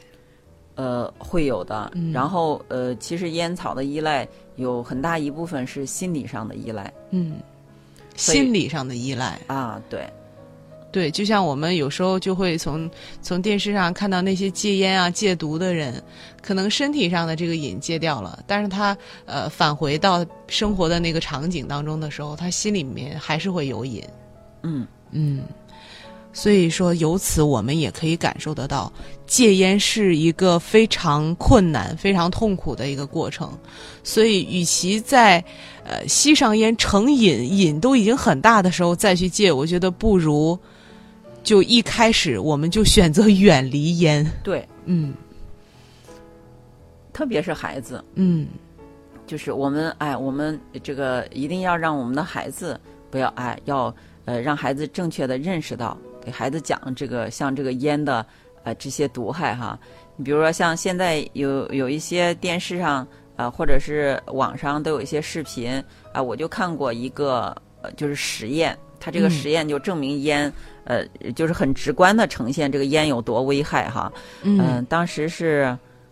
[0.76, 1.92] 呃，会有的。
[1.94, 7.36] 嗯然后呃，其实烟草的依赖有很大一部分是心理上的依赖嗯，
[8.16, 10.08] 心理上的依赖，啊，对。
[10.92, 12.88] 对，就像我们有时候就会从
[13.20, 16.00] 从电视上看到那些戒烟啊、戒毒的人，
[16.40, 24.04] 可能身体上的这个瘾戒掉了，但是他呃返回到生活的那个场景当中的时候，他心里面还是会有瘾。
[24.62, 25.42] 嗯，嗯，
[26.34, 28.92] 所以说由此我们也可以感受得到，
[29.28, 33.56] 戒烟是一个非常困难、非常痛苦的一个过程。
[34.04, 35.44] 所以，与其在
[35.86, 40.58] 呃吸上烟成瘾，瘾都已经很大的时候再去戒，我觉得不如
[41.44, 44.26] 就一开始我们就选择远离烟。
[44.44, 45.14] 对，嗯
[47.14, 48.48] 特别是孩子，嗯
[49.28, 52.80] 就是我们哎，我们这个一定要让我们的孩子
[53.12, 58.26] 不要哎，要呃让孩子正确的认识到，给孩子讲这个像这个烟的
[58.64, 59.78] 呃这些毒害哈。
[60.16, 65.84] 你比如说像现在有有一些电视上啊、或者是网上都有一些视频
[66.14, 70.52] 啊、我就看过一个呃就是实验，它这个嗯实验就证明烟。
[70.86, 74.12] 呃，就是很直观的呈现这个烟有多危害哈。
[74.42, 75.66] 嗯嗯，当时是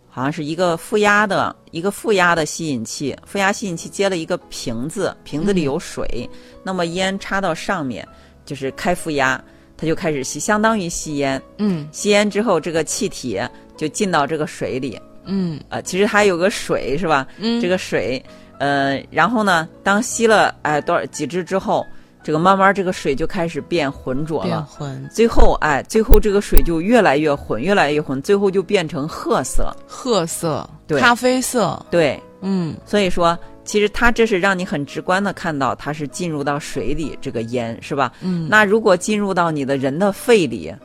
[0.09, 6.29] 好像是一个负压的一个负压的吸引器，负压吸引器接了一个瓶子，瓶子里有水，
[6.63, 8.07] 那么烟插到上面
[8.45, 9.43] 就是开负压，
[9.81, 11.41] 它就开始吸，相当于吸烟。
[11.57, 13.41] 嗯吸烟之后，这个气体
[13.75, 17.25] 就进到这个水里，嗯呃，其实它有个水是吧？
[17.39, 18.23] 嗯，这个水，
[18.59, 21.83] 呃，然后呢，当吸了哎多少几支之后，
[22.21, 24.67] 这个慢慢这个水就开始变浑浊了变了。
[24.69, 29.75] 浑最后，哎，最后这个水就越来越浑，越来越浑，最后就变成褐色。
[29.87, 33.35] 褐色、对咖啡色，对，嗯所以说，
[33.71, 38.11] 其实它这是让你很直观的看到它是进入到水里这个烟，是吧？
[38.19, 40.75] 嗯，那如果进入到你的人的肺里，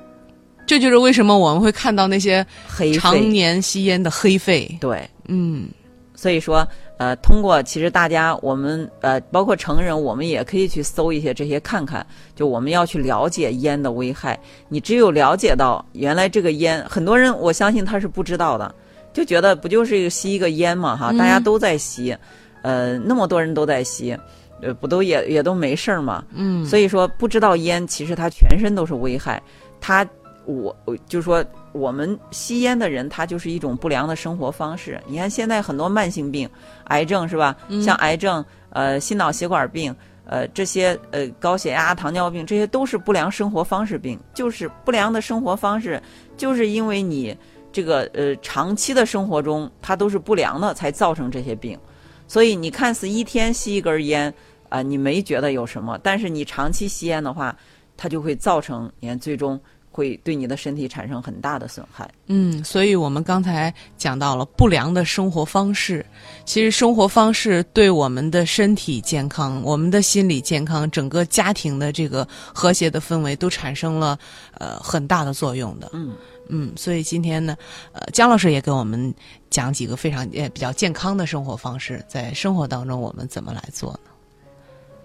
[0.65, 4.73] 这就是为什么我们会看到那些黑常，年吸烟的黑肺。
[4.81, 5.67] 对，嗯
[6.15, 6.65] 所以说，
[6.97, 14.39] 呃，通过其实大家我们呃，包括成人，我们也可以去搜一些这些看看，就我们要去了解烟的危害。
[14.69, 18.73] 你只有了解到原来这个烟，很多人我相信他是不知道的，
[19.13, 22.17] 就觉得不就是一个吸一个烟嘛哈，嗯大家都在吸，
[22.67, 24.19] 呃，那么多人都在吸。
[24.61, 26.25] 呃，不都也也都没事儿嘛？
[26.33, 29.41] 嗯，所以说，不知道烟其实它全身都是危害。
[29.81, 30.05] 它，
[30.47, 34.99] 我我就说，我们吸烟的人，他就是一种不良的生活方式。
[35.07, 36.49] 你看现在很多慢性病，
[36.85, 37.55] 癌症是吧？
[37.85, 44.19] 像癌症、呃心脑血管病、呃这些呃高血压、糖尿病，这些都是不良生活方式病。
[44.33, 46.03] 就是不良的生活方式，
[46.39, 47.37] 就是因为你
[47.71, 51.79] 这个呃长期的生活中，它都是不良的，才造成这些病。
[52.29, 54.33] 所以你看似一天吸一根烟，
[54.69, 57.57] 啊、你没觉得有什么，但是你长期吸烟的话，
[57.97, 59.59] 它就会造成，你看最终
[59.91, 62.11] 会对你的身体产生很大的损害。
[62.27, 66.05] 嗯，所以我们刚才讲到了不良的生活方式，
[66.45, 74.19] 其实生活方式对我们的身体健康、我们的心理健康、整个家庭的这个和谐的氛围都产生了
[74.59, 75.91] 呃很大的作用的。
[75.95, 76.13] 嗯
[76.49, 77.57] 嗯，所以今天呢，
[77.93, 79.15] 呃，姜老师也给我们
[79.51, 84.11] 讲几个非常呃比较健康的生活方式，在生活当中我们怎么来做呢？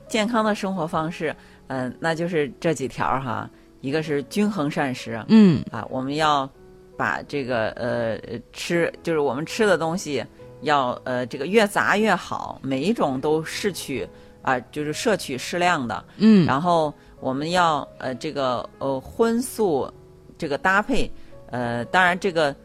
[0.07, 1.35] 健康的生活方式，
[1.67, 3.49] 嗯、那就是这几条儿哈，
[3.79, 6.49] 一个是均衡膳食嗯啊，我们要
[6.97, 8.19] 把这个呃
[8.51, 10.23] 吃，就是我们吃的东西
[10.61, 14.07] 要呃这个越杂越好，每一种都摄取
[14.43, 19.87] 啊、就是摄取适量的，嗯然后我们要呃这个呃荤素
[20.35, 21.09] 这个搭配，
[21.51, 22.55] 呃当然这个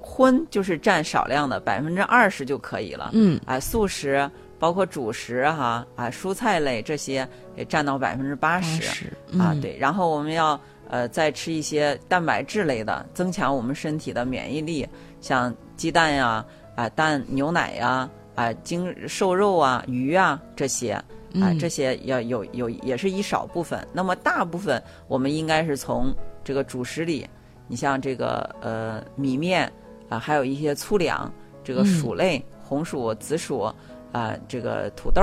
[0.00, 3.40] 荤就是占少量的百分之二十就可以了，嗯。
[3.46, 7.26] 啊素食包括主食哈啊蔬菜类这些
[7.56, 8.82] 也占到百分之八十。
[8.82, 9.06] 是
[9.38, 9.60] 啊嗯。
[9.60, 14.88] 对，然后我们要呃再吃一些蛋白质类的，增强我们身体的免疫力，
[15.20, 20.92] 像鸡蛋呀啊蛋牛奶呀啊精瘦肉啊鱼啊这些。
[20.92, 21.04] 啊，
[21.52, 21.58] 嗯。
[21.58, 27.24] 这些要有有也是一少部分，那么大部分我们应该是从这个主食里，
[27.70, 29.72] 你像这个呃米面
[30.08, 33.72] 啊、还有一些粗粮，这个嗯薯类，红薯、紫薯
[34.10, 35.22] 啊、这个土豆，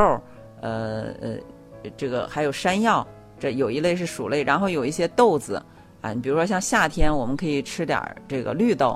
[0.61, 1.37] 呃呃，
[1.97, 3.05] 这个还有山药，
[3.37, 5.61] 这有一类是薯类，然后有一些豆子
[5.99, 8.91] 啊，你比如说像夏天我们可以吃点儿这个绿豆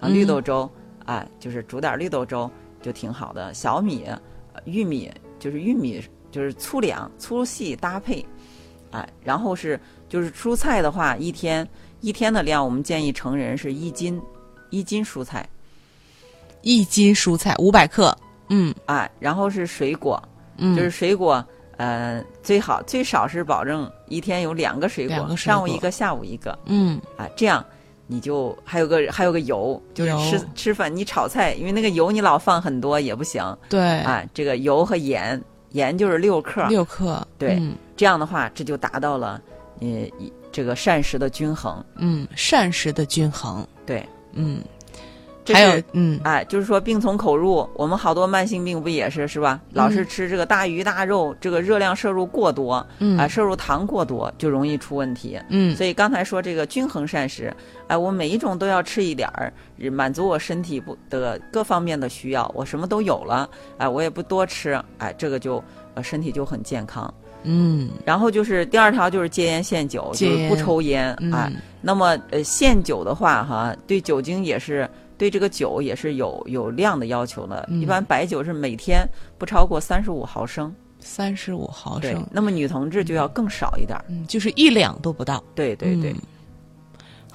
[0.00, 0.68] 啊，嗯绿豆粥
[1.06, 2.50] 啊，就是煮点儿绿豆粥
[2.82, 5.08] 就挺好的，小米、呃玉米
[5.38, 6.02] 就是玉米。
[6.30, 8.22] 就是粗粮粗细搭配，
[8.90, 9.80] 哎，然后是
[10.10, 11.66] 就是蔬菜的话，一天
[12.00, 14.20] 一天的量，我们建议成人是一斤
[14.70, 15.48] 一斤蔬菜，
[16.62, 18.16] 一斤蔬菜五百克，
[18.48, 18.74] 嗯。
[18.86, 20.22] 啊，然后是水果，
[20.56, 21.44] 嗯，就是水果，
[21.76, 25.36] 呃，最好最少是保证一天有两个水果，水果。
[25.36, 27.00] 上午一个，下午一个，嗯。
[27.16, 27.64] 啊，这样
[28.06, 37.74] 你就还有个还有个油，就是吃吃饭你炒菜，因为那个油你老放很多也不行，对，啊，这个油和盐，盐就是六克，六克，对嗯。
[37.96, 39.42] 这样的话，这就达到了
[39.80, 39.86] 呃
[40.18, 41.84] 一这个膳食的均衡。
[41.96, 44.62] 嗯，膳食的均衡，对，嗯，
[45.46, 46.20] 还有嗯。
[46.24, 49.60] 哎，就是说病从口入，我们好多慢性病不也是是吧？
[49.72, 53.18] 老是吃这个大鱼大肉，这个热量摄入过多，嗯。
[53.18, 55.38] 啊，摄入糖过多就容易出问题。
[55.48, 55.74] 嗯。
[55.76, 57.54] 所以刚才说这个均衡膳食，
[57.88, 59.52] 哎，我每一种都要吃一点儿，
[59.90, 65.62] 满足我身体不的各方面的需要，我什么都有了，哎，我也不多吃，哎，这个就
[65.94, 67.12] 呃身体就很健康。
[67.42, 67.90] 嗯。
[68.04, 77.80] 然后就是第二条就是戒烟限酒，就是不抽烟，哎，嗯那么呃限酒的话哈，对酒精也是对这个酒也是有有量的要求的，嗯。
[77.80, 79.08] 一般白酒是每天
[79.38, 86.10] 不超过三十五毫升，三十五毫对升，，那么女同志就要更少一点就是一两都不到，对对对。
[86.10, 86.16] 嗯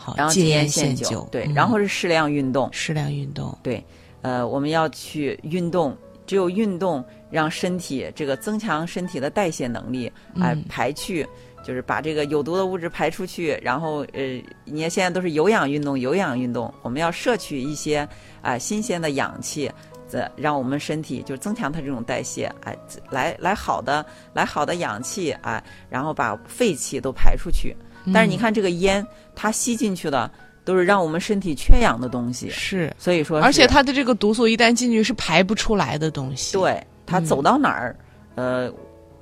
[0.03, 3.81] 好，然后戒烟限酒，对，嗯然后是适量运动，适量运动，对，
[4.21, 5.97] 呃，我们要去运动，
[6.27, 7.01] 只有运动
[7.31, 11.25] 让身体这个增强身体的代谢能力，哎、嗯排去
[11.63, 18.05] 就是把这个有毒的物质排出去，然后呃，你看现在都是有氧运动，有氧运动，我们要摄取一些
[18.41, 19.71] 啊、新鲜的氧气。
[20.09, 22.77] 这让我们身体就增强它这种代谢，哎，
[23.09, 27.75] 来来好的来好的氧气，哎，然后把废气都排出去。
[28.11, 30.29] 但是你看这个烟，它吸进去的
[30.65, 37.95] 都是让我们身体缺氧的东西，是，所以说，而且它的这个毒素一旦进去是排不出来的东西。，对它嗯走到哪儿，
[38.35, 38.71] 呃，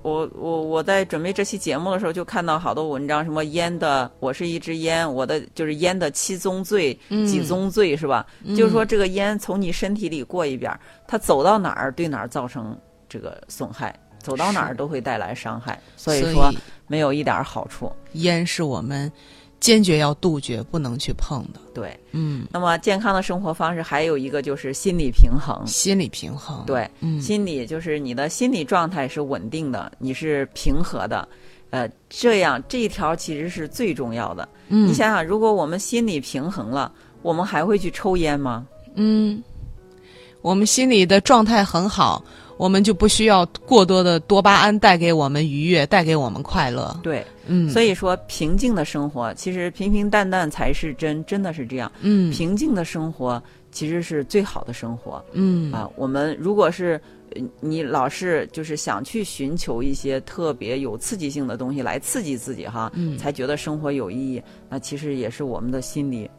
[0.04, 8.26] 我我我在准备这期节目的时候，就看到好多文章，什么烟的，我是一支烟，我的就是烟的七宗罪、嗯几宗罪是吧？
[8.56, 12.78] 就是说这个烟从你身体里过一遍儿，它走到哪儿对哪儿造成
[13.10, 16.52] 这个损害，走到哪儿都会带来伤害，所所以说
[16.88, 17.92] 没有一点儿好处。
[18.14, 19.12] 烟是我们
[19.60, 21.60] 坚决要杜绝、不能去碰的。
[21.74, 25.62] 对，嗯，那么健康的生活方式还有一个就是心理平衡。
[25.68, 31.28] 心理平衡。，对，嗯，心理就是你的心理状态是稳定的，你是平和的，
[31.70, 34.48] 呃，这样这一条其实是最重要的。
[34.70, 36.92] 嗯你想想，如果我们心理平衡了，
[37.22, 38.66] 我们还会去抽烟吗？
[38.96, 39.42] 嗯，
[40.42, 42.24] 我们心里的状态很好，
[42.62, 46.96] 我们就不需要过多的多巴胺带给我们愉悦，带给我们快乐。
[47.02, 51.92] 对，嗯，所以说平静的生活，其实平平淡淡才是真，真的是这样。
[52.02, 53.42] 嗯平静的生活
[53.72, 55.26] 其实是最好的生活。
[55.32, 57.02] 嗯啊，我们如果是
[57.34, 64.40] 呃你老是就是想去寻求一些特别有刺激性的东西来刺激自己哈，嗯才觉得生活有意义，
[64.70, 66.30] 那其实也是我们的心理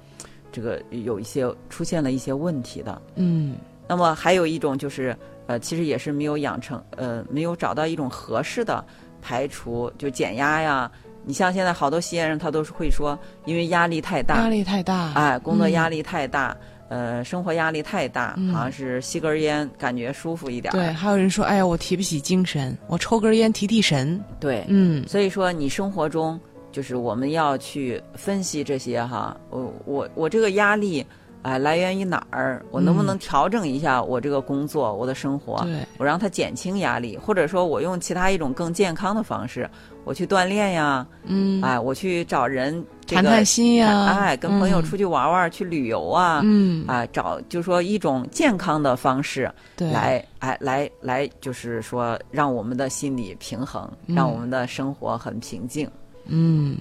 [0.52, 3.02] 这个有一些出现了一些问题的。
[3.16, 3.56] 嗯
[3.88, 5.14] 那么还有一种就是
[5.46, 8.84] 呃，其实也是没有养成呃，没有找到一种合适的
[9.20, 10.90] 排除就减压呀。
[11.24, 15.12] 你像现在好多吸烟人，他都是会说，因为压力太大，压力太大。
[15.14, 16.02] 哎，工作压力。
[16.02, 16.56] 太大，
[16.88, 20.76] 呃，生活压力太大，嗯好像是吸根烟感觉舒服一点儿。
[20.76, 24.20] 对，还有人说，哎呀，我提不起精神，我抽根烟提提神。
[24.40, 26.38] 对嗯所以说你生活中
[26.72, 31.06] 就是我们要去分析这些哈，我我我这个压力。
[31.42, 32.64] 哎，来源于哪儿？
[32.70, 35.62] 我能不能调整一下我这个工作、我的生活？
[35.64, 39.68] 对，我让它减轻压力，或者说我用其他一种更健康的方式，
[40.04, 55.90] 我去锻炼呀，嗯，哎，我去找人、这个、谈谈心呀，哎，跟朋友嗯出去玩玩、去旅游啊，嗯，啊，找就说一种健康的方式对，来，哎，来来，就是说让我们的心理平衡，让我们的生活很平静。
[56.26, 56.78] 嗯，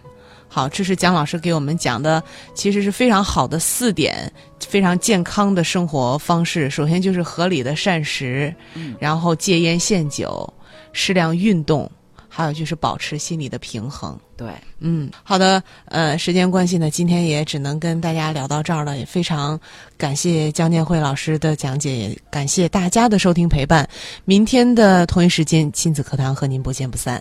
[0.53, 2.21] 好，这是蒋老师给我们讲的，
[2.53, 4.29] 其实是非常好的四点，
[4.67, 6.69] 非常健康的生活方式。
[6.69, 10.53] 首先就是合理的膳食，嗯然后戒烟限酒，
[10.91, 11.89] 适量运动，
[12.27, 14.19] 还有就是保持心理的平衡。
[14.35, 14.49] 对，
[14.79, 19.57] 嗯，好的，呃，时间关系呢，今天也只能跟大家聊到这儿了，也非常
[19.97, 23.87] 感谢江建慧老师的讲解，也感谢大家的收听陪伴。
[24.25, 27.19] 明天的同一时间，亲子课堂和您不见不散。